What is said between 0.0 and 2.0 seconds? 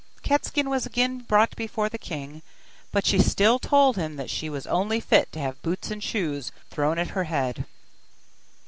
Cat skin was brought again before the